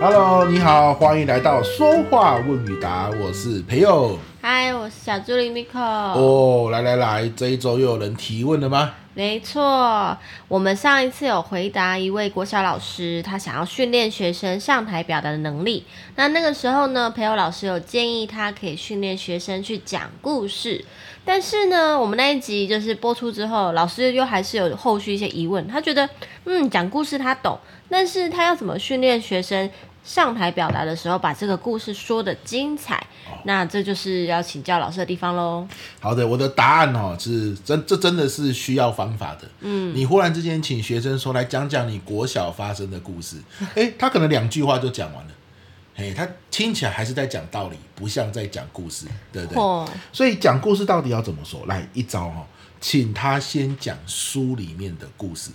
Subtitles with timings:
[0.00, 4.18] Hello，你好，欢迎来到说话问与答，我是培佑。
[4.40, 5.78] 嗨，我是小助理 Miko。
[5.78, 8.92] 哦，来来来，这一周又有人提问了吗？
[9.16, 10.18] 没错，
[10.48, 15.84] 我们上一次有回答一位国小老师，他想要训练学生上台表达的能力。
[16.16, 20.84] 那那个时候呢，培祐老师有建议他可以训练学生去讲故事。
[21.24, 25.66] 但是呢，我们那一集就是播出之后，老师又还是有后续一些疑问。
[25.68, 26.10] 他觉得，
[26.44, 27.56] 嗯，讲故事他懂，
[27.88, 29.70] 但是他要怎么训练学生？
[30.04, 35.66] 上台表达的时候，把这个故事说的精彩，哦，那这就是要请教老师的地方喽。
[35.98, 39.48] 好的，我的答案哦是真，这真的是需要方法的。
[39.60, 43.38] 嗯，你忽然之间请学生说，来讲讲你国小发生的故事，
[43.74, 45.30] 诶，他可能两句话就讲完了，
[45.96, 49.62] 诶，他听起来还是在讲道理，不像在讲故事，对不对？
[49.62, 51.64] 哦，所以讲故事到底要怎么说？
[51.66, 52.44] 来一招哦，
[52.78, 55.50] 请他先讲书里面的故事。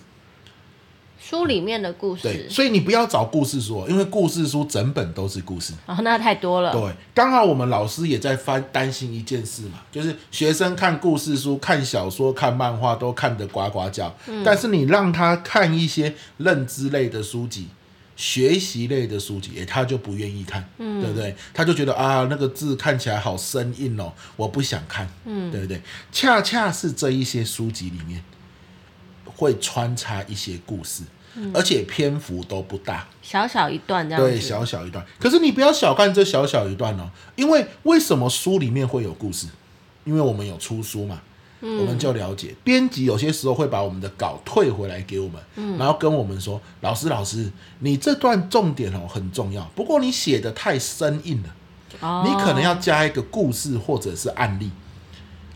[1.19, 6.71] 书里面的故事，对，所以你不要找故事书，因为故事书整本都是故事哦，那太多了。
[6.71, 17.67] 对，刚好我们老师也在翻担心一件事嘛，就是学生看故事书、看小说、看漫画都看得呱呱叫，嗯，但是你让他看一些认知类的书籍、
[18.15, 21.35] 学习类的书籍，诶，他就不愿意看，嗯，对不对？
[21.53, 25.81] 他就觉得啊，那个字看起来好生硬哦，我不想看，嗯，对不对？
[26.11, 28.23] 恰恰是这一些书籍里面
[29.39, 31.03] 会穿插一些故事。
[31.53, 34.29] 而且篇幅都不大，小小一段这样子。
[34.29, 35.05] 对，小小一段。
[35.19, 39.47] 可是你不要小看这小小一段哦，因为为什么书里面会有故事？
[40.03, 41.21] 因为我们有出书嘛，
[41.61, 51.55] 嗯、我们就了解编辑有些时候会把我们的稿退回来给我们，嗯、然后跟我们说：“老师，老师，你这段重点哦很重要，不过你写的太生硬了，
[52.01, 54.71] 哦、你可能要加一个故事或者是案例，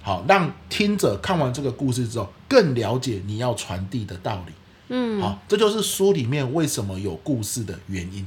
[0.03, 4.53] 好让听者看完这个故事之后更了解你要传递的道理。”
[4.89, 8.23] 嗯，好，这就是书里面为什么有故事的原因。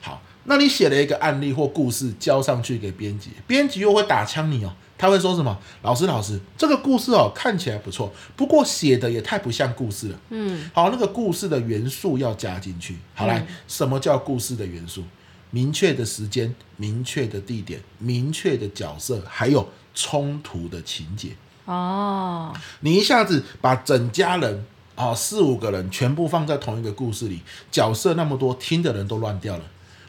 [0.00, 5.58] 好，那你写了一个案例或故事交上去给编辑，编辑又会打枪你哦，他会说什么？
[5.82, 10.20] 老师，老师，这个故事哦看起来不错，不过写的也太不像故事了。
[10.28, 12.96] 嗯，好，那个故事的元素要加进去。
[13.14, 15.02] 好，来，什么叫故事的元素？
[15.50, 21.30] 明确的时间、明确的地点、明确的角色，还有冲突的情节。
[21.64, 24.64] 哦，你一下子把整家人。
[24.96, 29.64] 啊，四五个人全部放在同一个故事里，角色那么多，听的人都乱掉了。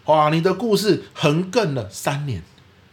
[0.06, 2.42] 哇，你的故事横亘了三年，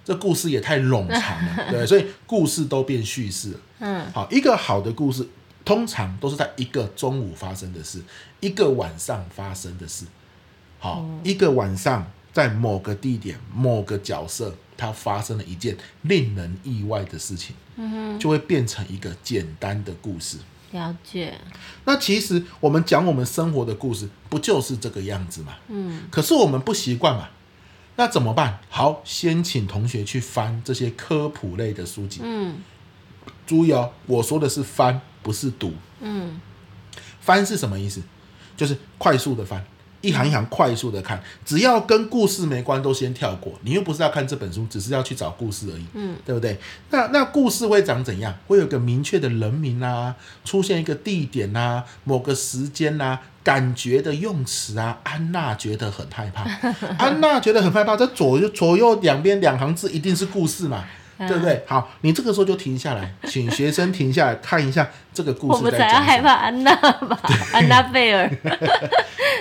[0.05, 3.61] 这故事也太冗长了， 对，所以故事都变叙事了。
[3.79, 5.25] 嗯，好，一个好的故事
[5.65, 8.03] 通常都是在一个中午发生的事，
[8.41, 10.05] 一个晚上发生的事。
[10.81, 20.37] 好，一个晚上在某个地点、某个角色，它发生了一件令人意外的事情，嗯哼，就会变成一个简单的故事。
[20.73, 21.39] 了解。
[21.85, 25.55] 那其实我们讲我们生活的故事，不就是这个样子吗？
[25.69, 26.03] 嗯。
[26.11, 27.29] 可是我们不习惯嘛，
[27.95, 28.59] 那怎么办？
[28.69, 32.21] 好，先请同学去翻这些科普类的书籍。
[32.25, 32.57] 嗯。
[33.47, 35.73] 注意哦，我说的是翻，不是读。
[36.01, 36.41] 嗯。
[37.21, 38.03] 翻是什么意思？
[38.57, 39.65] 就是快速的翻。
[40.05, 43.53] 一行一行快速的看，只要跟故事没关，都先跳过。
[43.63, 46.59] 你又不是要看这本书，只是要去找故事而已，嗯，对不对？
[46.91, 48.35] 那那故事会长怎样？
[48.47, 50.15] 会有个明确的人名啊，
[50.45, 54.99] 出现一个地点啊，某个时间啊，感觉的用词啊。
[55.05, 56.45] 安娜觉得很害怕，
[56.99, 57.97] 安娜觉得很害怕。
[57.97, 60.85] 这左右左右两边两行字一定是故事嘛。
[61.19, 61.63] 对不对？
[61.67, 65.55] 好，你这个时候就停下来，请学生停下来看一下这个故事。
[65.55, 67.19] 我们才要害怕安娜吧？
[67.53, 68.29] 安娜贝尔，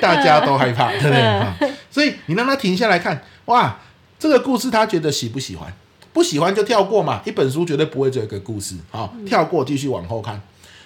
[0.01, 1.73] 大家都害怕，对不对？
[1.89, 3.79] 所以你让他停下来看，哇，
[4.19, 5.73] 这个故事他觉得喜不喜欢？
[6.13, 7.21] 不喜欢就跳过嘛。
[7.25, 10.39] 一本书绝对不会只有一个故事，好，跳过继续往后看，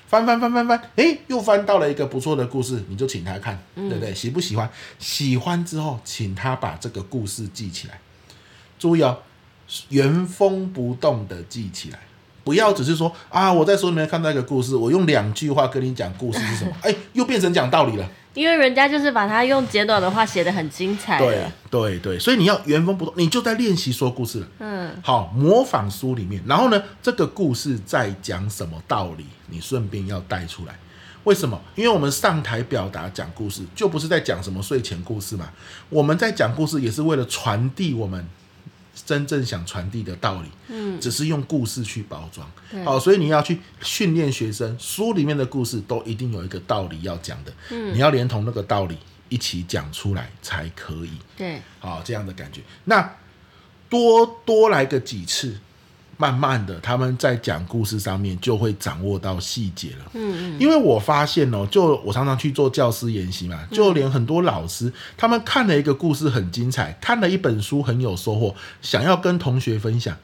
[0.07, 4.15] 翻翻翻翻翻，诶，又翻到了一个不错的故事，你就请他看，对不对？
[4.15, 4.69] 喜不喜欢？
[4.99, 7.99] 喜欢之后，请他把这个故事记起来。
[8.79, 9.17] 注意哦。
[9.89, 12.00] 原封不动的记起来，
[12.44, 16.72] 不要只是说啊，我在书里面看到一个故事，我用两句话跟你讲故事是什么？
[16.84, 18.09] 哎，又变成讲道理了。
[18.34, 21.17] 因为人家就是把它用简短的话写得很精彩。
[21.17, 24.47] 对对对，所以你要原封不动，你就在练习说故事了。
[24.59, 29.25] 嗯，好，模仿书里面，然后呢，这个故事在讲什么道理？
[29.49, 30.78] 你顺便要带出来。
[31.23, 31.59] 为什么？
[31.75, 35.49] 因为我们上台表达讲故事，就不是在讲什么睡前故事嘛。
[35.90, 38.23] 我们在讲故事也是为了传递我们。
[39.07, 42.45] 真正想传递的道理，嗯，只是用故事去包装，
[42.83, 48.97] 好，所以你要去训练学生，书里面的故事都一定有一个道理要讲的，嗯，你要连同那个道理
[49.29, 53.15] 一起讲出来才可以，对，好，这样的感觉，那
[53.87, 55.57] 多多来个几次，
[56.17, 60.11] 慢慢的他们在讲故事上面就会掌握到细节了。
[60.14, 70.17] 嗯嗯，因为我发现哦，就我常常去做教师研习嘛，就连很多老师，他们看了一个故事很精彩，看了一本书很有收获，想要跟同学分享，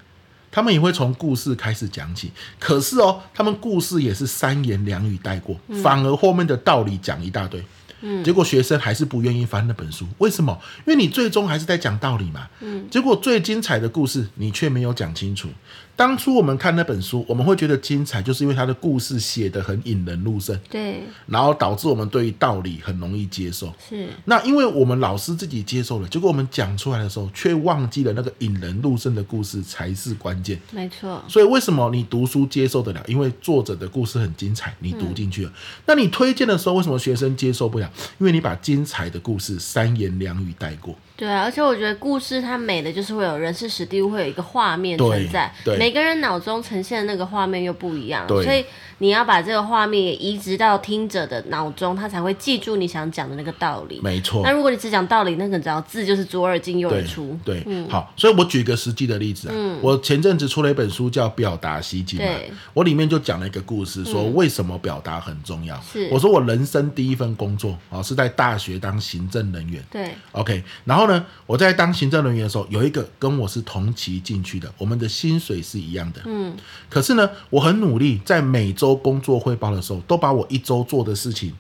[0.52, 2.32] 他们也会从故事开始讲起。
[2.60, 7.64] 可是哦，他们故事也是三言两语带过，反而后面的道理讲一大堆。
[8.06, 10.60] 嗯，结果学生还是不愿意翻那本书，为什么？
[10.80, 12.50] 因为你最终还是在讲道理嘛。
[12.60, 15.48] 嗯，结果最精彩的故事你却没有讲清楚。
[15.96, 20.60] 当初我们看那本书，我们会觉得精彩，就是因为他的故事写得很引人入胜。
[20.70, 23.72] 对，然后导致我们对于道理很容易接受。
[23.88, 30.60] 是，那因为我们老师自己接受了，结果我们讲出来的时候，却忘记了那个引人入胜的故事才是关键。
[30.72, 31.24] 没错。
[31.28, 33.04] 所以为什么你读书接受得了？
[33.08, 35.50] 因为作者的故事很精彩，你读进去了。
[35.50, 35.54] 嗯、
[35.86, 37.92] 那你推荐的时候，为什么学生接受不了？
[38.18, 40.96] 因为你把精彩的故事三言两语带过。
[41.24, 45.50] 对啊，而且我觉得故事它美的就是会有人事史地物，会有一个画面存在。
[45.78, 48.66] 每个人脑中呈现的那个画面又不一样，所以
[49.04, 54.00] 你要把这个画面移植到听者的脑中，他才会记住你想讲的那个道理。
[54.02, 54.42] 没错。
[54.46, 57.38] 那如果你只讲道理，那个只要字就是左耳进右耳出。
[57.44, 65.78] 对，好，所以我举个实际的例子啊，嗯、我前阵子出了一本书叫《表达吸睛》嘛，对我里面就讲了一个故事，说为什么表达很重要。
[65.82, 69.84] 是、嗯，我说我人生第一份工作啊是在大学当行政人员。
[69.92, 76.22] 对，OK，然后呢，我在当行政人员的时候，有一个跟我是同期进去的，我们的薪水是一样的。
[76.24, 76.56] 嗯，
[76.90, 81.54] 可是呢，我很努力，在每周工作汇报的时候，都把我一周做的事情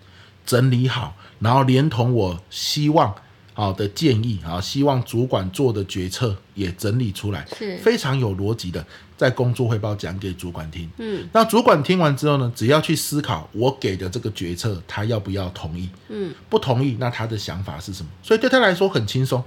[0.45, 3.13] 整理好，然后连同我希望
[3.53, 8.85] 好的建议啊，希望主管做的决策也整理出来，是非常有逻辑的，
[9.15, 10.89] 在工作汇报讲给主管听。
[10.97, 15.89] 嗯，那主管听完之后呢，只要去思考我给的这个决策，他要不要同意？
[16.09, 18.09] 嗯，不同意，那他的想法是什么？
[18.21, 19.43] 所以对他来说很轻松。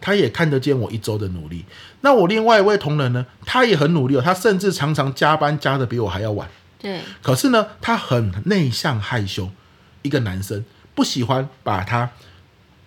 [0.00, 1.64] 他也看得见我一周的努力，
[2.02, 6.46] 那我另外一位同仁呢，他也很努力哦，他甚至常常加班加的比我还要晚。
[6.84, 9.50] 对，可是呢，他很内向害羞，
[10.02, 10.62] 一个男生
[10.94, 12.10] 不喜欢把他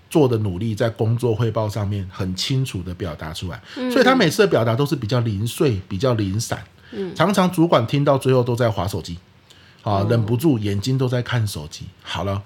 [0.07, 6.63] 做的努力在工作汇报上面很清楚的表达出来，嗯、所以他每次的表达都是比较零碎、比较零散。
[6.91, 9.17] 嗯，常常主管听到最后都在划手机，
[9.81, 11.87] 啊，忍不住眼睛都在看手机。
[12.03, 12.43] 好了。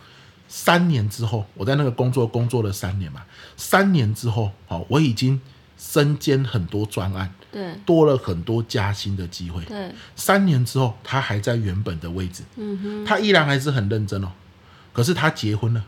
[0.54, 3.22] 三年之后，我在那个工作工作了三年嘛。
[3.56, 5.40] 三年之后，好，我已经
[5.84, 9.64] 身兼很多专案，对，多了很多加薪的机会。
[9.66, 14.32] 对，三年之后，他还在原本的位置，嗯哼，他依然还是很认真哦。
[14.94, 15.84] 可是他结婚了，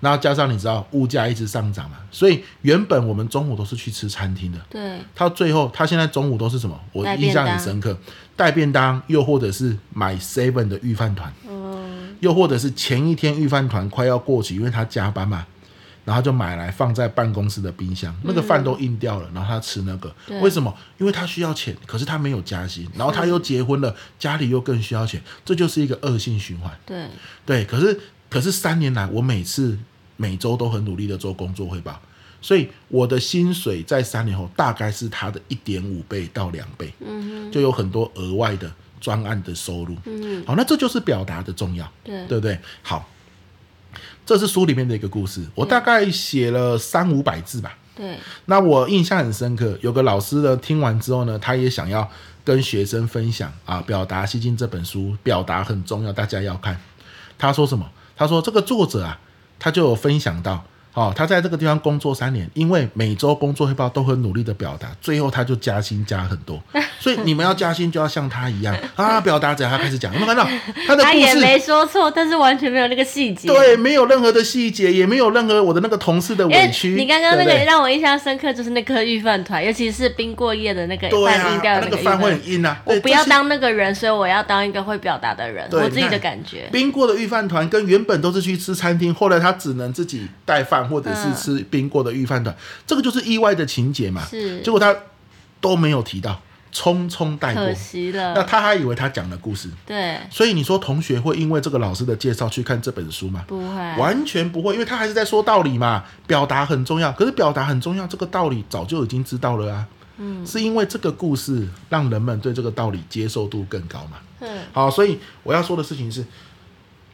[0.00, 6.80] 然后加上你知道物价一直上涨嘛，所以原本我们中午都是去吃餐厅的，对，他最后他现在中午都是什么？
[6.92, 7.98] 我印象很深刻，
[8.36, 11.32] 带便当，又或者是买 seven 的御饭团。
[12.20, 15.44] 又或者是前一天御饭团快要过期，因为他加班嘛，
[16.04, 20.74] 然后就买来放在办公室的冰箱，那个饭都硬掉了，然后他吃那个，为什么？
[20.98, 26.70] 因为他需要钱，可是他没有加薪，然后他又结婚了，家里又更需要钱，这就是一个恶性循环。
[26.84, 27.08] 对
[27.46, 27.98] 对，可是
[28.28, 29.78] 可是三年来，我每次
[30.16, 32.00] 每周都很努力的做工作汇报，
[32.40, 38.70] 所以我的薪水在三年后大概是他的一点五倍到两倍，嗯哼，就有很多额外的。
[39.00, 42.58] 专案的收入，嗯，好，那这就是表达的重要，对，对不对？
[42.80, 43.06] 好，
[44.26, 48.16] 这是书里面的一个故事，我大概写了三五百字吧，对。
[48.46, 52.08] 那我印象很深刻，有个老师呢，听完之后呢，他也想要
[52.44, 56.80] 跟学生分享啊，《表达西经》这本书，表达很重要，大家要看。
[57.36, 57.90] 他说什么？
[58.16, 59.18] 他说这个作者啊，
[59.58, 60.64] 他就有分享到。
[60.94, 66.62] 哦，他在这个地方工作三年，因为每周工作汇报都很努力的表达，最后他就加薪加很多。
[67.00, 70.44] 所以你们要加薪就要像他一样 啊，表达者他开始讲，有没有看到
[70.86, 71.12] 他的故事？
[71.12, 73.48] 他 也没说错，但是完全没有那个细节。
[73.48, 76.90] 对，没有任何的细节，也没有任何我的那个同事的委屈。
[76.90, 82.80] 你刚刚那个让我印象深刻，就是那颗预饭团，尤其是冰过夜的那个饭硬掉的那个饭，那个饭会很硬啊。
[82.84, 85.68] 我不要当那个人，所以我要当一个会表达的人。
[85.72, 91.64] 我自己的感觉，冰过的预饭团跟原本都是去吃餐厅，后来他只能自己带饭或者是吃。
[91.70, 92.54] 冰过的御饭团，
[92.86, 94.22] 这个就是意外的情节嘛。
[94.26, 94.94] 是，结果他
[95.60, 96.40] 都没有提到，
[96.72, 97.64] 匆匆带过。
[97.64, 98.34] 可惜了。
[98.34, 99.70] 那他还以为他讲的故事。
[99.86, 100.20] 对。
[100.30, 103.44] 所以你说同学会因为这个老师的介绍去看这本书吗？
[103.48, 106.04] 不会，完全不会，因为他还是在说道理嘛。
[106.26, 109.86] 表达很重要，可是表达很重要，这个道理早就已经知道了啊。
[110.18, 110.46] 嗯。
[110.46, 114.18] 是因为这个故事让人们对这个道理接受度更高嘛？
[114.40, 114.60] 嗯。
[114.72, 116.24] 好，所以我要说的事情是，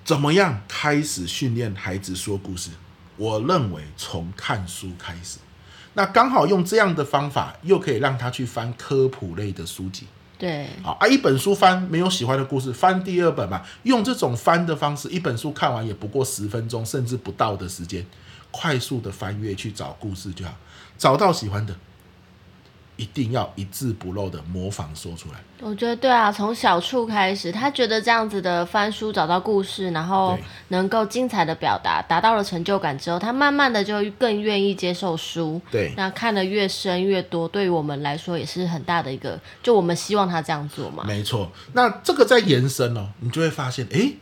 [0.04, 2.70] 怎么样开始训练孩子说故事？
[3.20, 5.36] 我认为从看书开始，
[5.92, 10.06] 那刚好用这样的方法，又可以让他去翻科普类的书籍。
[10.38, 18.06] 对，好啊，一本书翻没有喜欢的故事，翻第二本嘛，用这种翻的方式，一本书看完也不过十分钟，甚至不到的时间，
[18.50, 20.54] 快速的翻阅去找故事就好，
[20.96, 21.76] 找到喜欢的，
[23.00, 25.36] 一定要一字不漏的模仿说出来。
[25.60, 30.38] 我觉得对啊，从小处开始，他觉得这样子的翻书找到故事，然后
[30.68, 35.58] 能够精彩的表达，达到了成就感之后，他慢慢的就更愿意接受书。
[35.70, 41.04] 对，那看的越深越多，对于我们来说也是很大的一个，就我们希望他这样做嘛。
[41.06, 44.12] 没错，那这个在延伸哦，你就会发现，哎，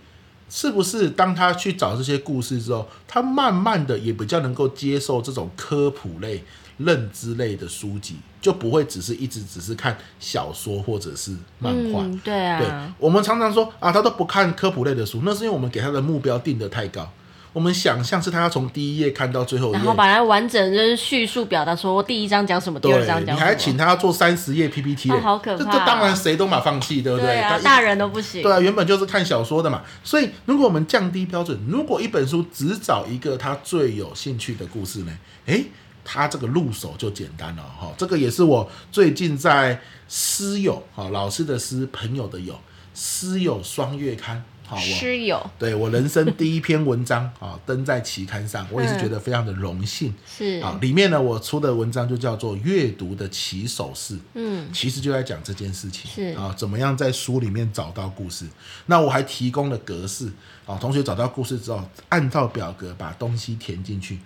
[0.49, 6.45] 是不是当他去找这些故事之后，他慢慢的也比较能够接受这种科普类。
[6.79, 12.03] 认知类的书籍就不会只是一直只是看小说或者是漫画。
[12.03, 12.59] 嗯，对啊。
[12.59, 12.69] 对，
[12.99, 17.09] 我们常常说啊，他都不看科普类的书，那是因为我们给他的目标定得太高。
[17.53, 23.33] 我们想象是他要从第一页看到最后一页，然后把它完整就是叙述表达，说第一章讲什么，第二章讲什么。
[23.33, 25.65] 你还请他要做三十页 PPT，哦，好可怕。
[25.65, 27.27] 这这当然谁都嘛放弃，对不对？
[27.27, 28.43] 对啊，大人都不行。
[28.43, 29.83] 对啊，原本就是看小说的嘛。
[30.05, 35.13] 所以如果我们降低标准，如果一本书只找一个他最有兴趣的故事呢？
[35.47, 35.65] 诶。
[36.11, 42.59] 他这个入手就简单了哈，这个也是我最近在师友哈老师的师朋友的友
[42.95, 50.15] 师友双月刊好，师友对我人生第一篇文章 啊登在期刊上，我也是觉得非常的荣幸。
[50.27, 58.47] 是啊，里面呢我出的文章就叫做阅读的起手式，嗯，其实就在讲这件事情是啊，怎么样在书里面找到故事。
[58.87, 60.33] 那我还提供了格式
[60.65, 64.19] 啊，同学找到故事之后，按照表格把东西填进去。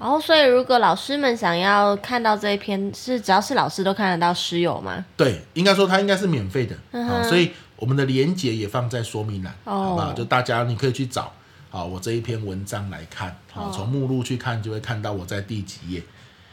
[0.00, 5.04] 然后，所以如果老师们想要看到这一篇，是只要是老师都看得到师友吗？
[5.14, 6.74] 对，应该说它应该是免费的
[7.28, 10.14] 所以我们的连接也放在说明栏，哦、好吧？
[10.16, 11.30] 就大家你可以去找
[11.70, 16.02] 啊，我这一篇文章来看，好，从目录去看就会看到我在第几页。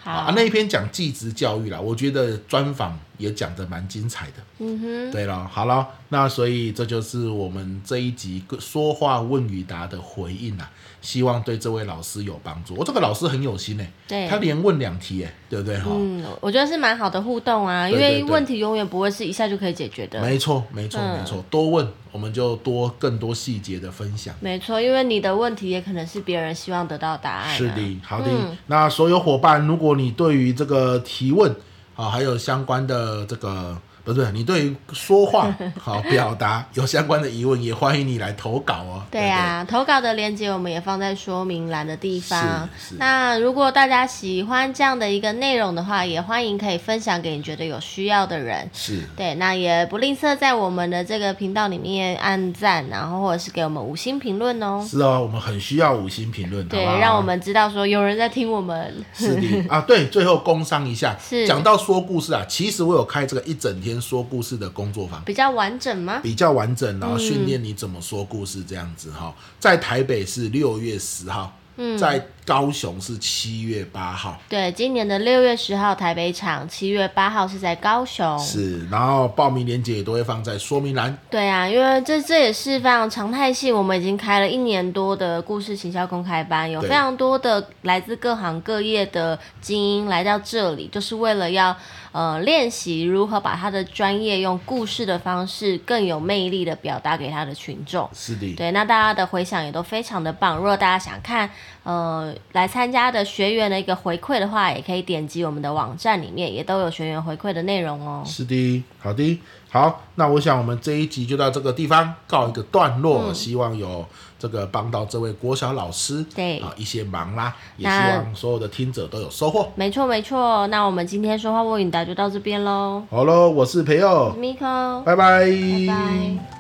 [0.04, 4.34] 好啊，那一篇讲继职教育啦，我觉得专访也讲得蛮精彩的。
[4.60, 10.70] 嗯哼，对了，好了，那所以这就是我们这一集说话问与答的回应啊。
[11.00, 12.74] 希望对这位老师有帮助。
[12.76, 15.92] 我这个老师很有心诶，对，他连问两题诶，对不对哈？
[15.94, 20.20] 嗯，我觉得是蛮好的互动啊，因为问题永远不会是一下就可以解决的。
[20.22, 24.34] 没错，没错，没错，多问我们就多更多细节的分享。
[24.42, 27.56] 没错，因为你的问题也可能是别人希望得到答案。
[27.56, 28.28] 是的，好的。
[28.66, 31.56] 那所有伙伴，如果你对于这个提问
[31.98, 33.78] 啊，还有相关的这个。
[34.08, 39.04] 不是，你对于说话 好表达有相关的疑问，也欢迎你来投稿哦。
[39.12, 42.70] 对啊，对对，投稿的链接我们也放在说明栏的地方。
[42.98, 48.70] 那如果大家喜欢这样的一个内容的话，也欢迎可以分享给你觉得有需要的人。
[48.72, 49.02] 是。
[49.18, 54.88] 对，那也不吝啬在我们的这个频道里面按赞，然后或者是给我们五星评论哦。
[54.90, 56.66] 是哦，我们很需要五星评论。
[56.70, 59.04] 对，好好让我们知道说有人在听我们。
[59.14, 61.14] 是的啊，对，最后工商一下。
[61.22, 61.46] 是。
[61.46, 63.97] 讲到说故事啊，其实我有开这个一整天。
[64.02, 66.20] 说故事的工作坊比较完整吗？
[66.24, 69.34] 比较完整，然后训练你怎么说故事这样子哈。
[69.60, 72.28] 在台北是六月十号，嗯，在。
[72.48, 81.18] 高雄是七月八号，对，今年的六月十号台北场，七月八号是在高雄，是，然后报名链接也都会放在说明栏。
[81.30, 91.76] 对啊，因为这这也是非常常态性，我们已经开了一年多的故事行销公开班，有非常多的来自各行各业的精英来到这里，就是为了要
[92.14, 98.10] 呃练习如何把他的专业用故事的方式更有魅力的表达给他的群众。
[98.14, 100.56] 是的，对，那大家的回响也都非常的棒。
[100.56, 101.50] 如果大家想看
[101.88, 102.36] 呃。
[102.54, 108.24] 来参加的学员的一个回馈的话，也可以点击我们的网站里面，也都有学员回馈的内容哦。
[108.26, 109.40] 是的，好的，
[109.70, 114.04] 好，那我想我们这一集就到这个地方告一个段落，嗯、希望有
[114.40, 119.70] 这个帮到这位国小老师对啊一些忙啦，也希望所有的听者都有收获。
[119.76, 123.04] 没错没错，那我们今天说话问与答就到这边喽。
[123.12, 126.57] 好喽，我是培佑，Miko，拜拜，拜拜。